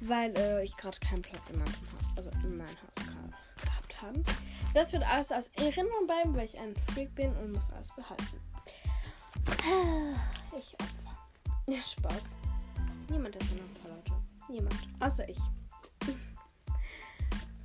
Weil 0.00 0.34
äh, 0.38 0.64
ich 0.64 0.74
gerade 0.78 0.98
keinen 1.00 1.20
Platz 1.20 1.50
in 1.50 1.58
meinem 1.58 1.74
Haus, 1.74 2.16
also 2.16 2.30
in 2.42 2.56
meinem 2.56 2.68
Haus 2.68 3.06
habe. 4.02 4.22
Das 4.74 4.92
wird 4.92 5.02
alles 5.02 5.32
als 5.32 5.48
Erinnerung 5.56 6.06
bleiben, 6.06 6.34
weil 6.34 6.44
ich 6.44 6.58
ein 6.58 6.74
Freak 6.92 7.14
bin 7.14 7.34
und 7.36 7.52
muss 7.52 7.70
alles 7.70 7.92
behalten. 7.94 8.40
Ich 10.58 10.74
Opfer. 10.74 11.16
Spaß. 11.80 12.36
Niemand 13.08 13.36
ist 13.36 13.52
ein 13.52 13.60
Opfer, 13.60 13.88
Leute. 13.88 14.12
Niemand. 14.48 14.88
Außer 15.00 15.28
ich. 15.28 15.38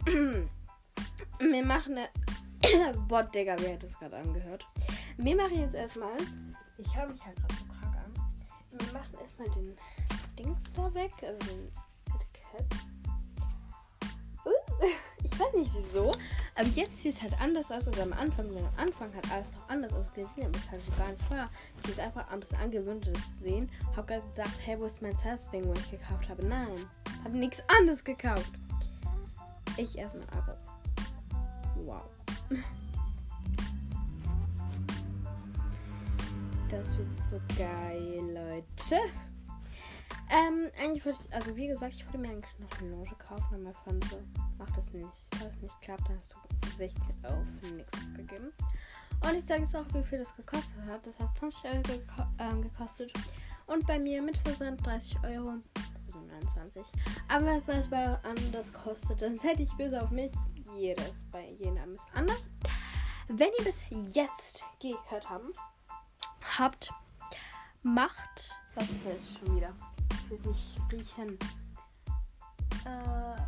Wir 1.39 1.65
machen 1.65 1.97
eine. 1.97 2.09
Bot, 3.07 3.33
Digga, 3.33 3.55
wer 3.59 3.73
hat 3.73 3.83
das 3.83 3.97
gerade 3.97 4.17
angehört? 4.17 4.65
Wir 5.17 5.35
machen 5.35 5.59
jetzt 5.59 5.75
erstmal. 5.75 6.15
Ich 6.77 6.95
höre 6.95 7.07
mich 7.07 7.23
halt 7.25 7.35
gerade 7.37 7.55
so 7.55 7.65
krank 7.65 7.95
an. 7.97 8.13
Wir 8.71 8.93
machen 8.93 9.15
erstmal 9.19 9.49
den 9.49 9.75
Dings 10.37 10.61
da 10.73 10.93
weg. 10.93 11.11
Also 11.21 11.39
den 11.47 11.71
Cat. 12.33 12.65
Weiß 15.41 15.53
nicht 15.55 15.71
wieso. 15.73 16.11
Aber 16.55 16.67
jetzt 16.69 17.01
sieht 17.01 17.15
es 17.15 17.21
halt 17.21 17.39
anders 17.39 17.71
aus 17.71 17.87
als 17.87 17.99
am 17.99 18.13
Anfang. 18.13 18.53
Wenn 18.53 18.65
am 18.65 18.73
Anfang 18.77 19.13
hat 19.13 19.31
alles 19.31 19.51
noch 19.51 19.69
anders 19.69 19.93
ausgesehen, 19.93 20.47
aber 20.47 20.57
es 20.57 20.71
halt 20.71 20.81
so 20.85 20.91
gar 20.97 21.09
nicht 21.09 21.21
vorher. 21.23 21.49
Ich 21.83 21.95
bin 21.95 22.05
einfach 22.05 22.29
ein 22.29 22.39
bisschen 22.39 22.57
angewöhnt, 22.57 23.07
das 23.07 23.37
zu 23.37 23.43
sehen. 23.43 23.69
Hab 23.95 24.07
gerade 24.07 24.27
gedacht, 24.29 24.55
hey, 24.63 24.79
wo 24.79 24.85
ist 24.85 25.01
mein 25.01 25.15
Ding, 25.51 25.65
wo 25.65 25.73
ich 25.73 25.91
gekauft 25.91 26.29
habe? 26.29 26.45
Nein, 26.45 26.85
habe 27.23 27.37
nichts 27.37 27.63
anderes 27.67 28.03
gekauft. 28.03 28.51
Ich 29.77 29.97
erstmal 29.97 30.27
aber. 30.37 30.57
Wow. 31.85 32.03
Das 36.69 36.97
wird 36.97 37.09
so 37.29 37.35
geil, 37.57 38.21
Leute. 38.33 39.01
Ähm, 40.31 40.71
eigentlich 40.79 41.03
würde 41.03 41.17
ich, 41.21 41.33
also 41.33 41.55
wie 41.57 41.67
gesagt, 41.67 41.93
ich 41.93 42.05
würde 42.05 42.19
mir 42.19 42.29
eigentlich 42.29 42.59
noch 42.59 42.79
eine 42.79 42.91
Loge 42.91 43.15
kaufen, 43.15 43.67
aber 43.67 43.75
fand 43.83 44.01
so, 44.05 44.17
mach 44.57 44.69
das 44.71 44.93
nicht. 44.93 45.07
Wenn 45.37 45.47
es 45.47 45.61
nicht 45.61 45.81
klappt, 45.81 46.07
dann 46.07 46.17
hast 46.17 46.31
du 46.31 46.77
16 46.77 47.25
Euro 47.25 47.45
für 47.59 47.73
nichts 47.73 48.13
gegeben. 48.13 48.53
Und 49.23 49.35
ich 49.35 49.45
sage 49.45 49.63
jetzt 49.63 49.75
auch, 49.75 49.85
wie 49.93 50.03
viel 50.03 50.19
das 50.19 50.33
gekostet 50.37 50.81
hat. 50.87 51.05
Das 51.05 51.19
hat 51.19 51.37
20 51.37 51.65
Euro 51.65 51.81
geko 51.81 52.23
ähm, 52.39 52.61
gekostet. 52.61 53.11
Und 53.67 53.85
bei 53.85 53.99
mir 53.99 54.21
mit 54.21 54.37
Versand 54.37 54.85
30 54.85 55.17
Euro. 55.25 55.55
Also 56.07 56.19
29. 56.19 56.85
Aber 57.27 57.61
was 57.67 57.89
bei 57.89 58.17
anders 58.23 58.71
kostet, 58.71 59.21
dann 59.21 59.37
seid 59.37 59.59
ich 59.59 59.71
böse 59.73 60.01
auf 60.01 60.11
mich. 60.11 60.31
Jedes 60.77 61.25
bei 61.29 61.49
jedem 61.59 61.95
ist 61.95 62.05
anders. 62.13 62.43
Wenn 63.27 63.49
ihr 63.59 63.65
bis 63.65 63.81
jetzt 64.13 64.63
gehört 64.79 65.29
haben, 65.29 65.51
habt, 66.57 66.89
macht. 67.83 68.49
Was 68.75 68.89
ist 68.89 69.37
schon 69.39 69.57
wieder? 69.57 69.73
Will 70.31 70.39
nicht 70.47 70.77
riechen. 70.91 71.37
Äh. 72.85 73.41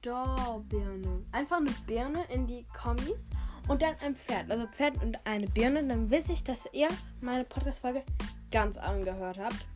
Dorbeerne. 0.00 1.24
Einfach 1.32 1.56
eine 1.56 1.72
Birne 1.86 2.24
in 2.32 2.46
die 2.46 2.64
Kommis 2.72 3.28
und 3.66 3.82
dann 3.82 3.96
ein 4.02 4.14
Pferd. 4.14 4.50
Also 4.50 4.66
Pferd 4.68 5.02
und 5.02 5.18
eine 5.26 5.46
Birne. 5.48 5.84
Dann 5.86 6.10
weiß 6.10 6.28
ich, 6.28 6.44
dass 6.44 6.66
ihr 6.72 6.88
meine 7.20 7.44
Podcast-Folge 7.44 8.04
ganz 8.50 8.78
angehört 8.78 9.38
habt. 9.38 9.66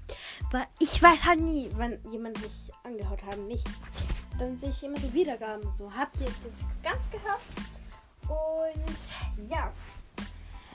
Weil 0.53 0.67
ich 0.79 1.03
weiß 1.03 1.25
halt 1.25 1.41
nie, 1.41 1.69
wenn 1.75 1.99
jemand 2.11 2.41
mich 2.41 2.71
angehört 2.85 3.23
hat, 3.25 3.39
nicht. 3.39 3.69
Dann 4.39 4.57
sehe 4.57 4.71
ich 4.71 4.83
immer 4.83 4.99
so 4.99 5.13
Wiedergaben. 5.13 5.71
So, 5.73 5.93
habt 5.93 6.19
ihr 6.21 6.29
das 6.45 6.61
ganz 6.83 7.11
gehört? 7.11 7.41
Und 8.29 9.51
ja. 9.51 9.73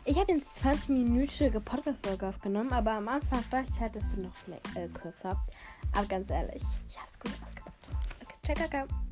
Ich 0.07 0.19
habe 0.19 0.33
jetzt 0.33 0.57
20 0.57 0.89
Minuten 0.89 1.63
Podcast-Folge 1.63 2.27
aufgenommen, 2.27 2.71
aber 2.71 2.91
am 2.91 3.07
Anfang 3.07 3.43
dachte 3.49 3.65
ich 3.73 3.79
halt, 3.79 3.95
das 3.95 4.03
wird 4.11 4.19
noch 4.19 4.75
äh, 4.75 4.87
kürzer. 4.89 5.43
Aber 5.93 6.05
ganz 6.05 6.29
ehrlich, 6.29 6.61
ich 6.87 6.97
habe 6.97 7.09
es 7.09 7.19
gut 7.19 7.31
ausgebaut. 7.43 7.73
Okay, 8.21 8.55
ciao, 8.55 8.69
ciao. 8.69 9.04